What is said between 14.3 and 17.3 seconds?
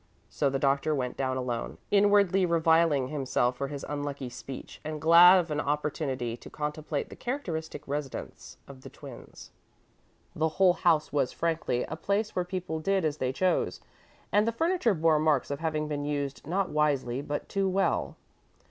and the furniture bore marks of having been used not wisely,